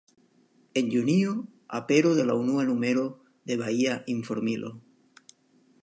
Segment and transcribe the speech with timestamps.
[0.73, 4.73] En Junio apero de la unua numero de “Bahia Informilo”.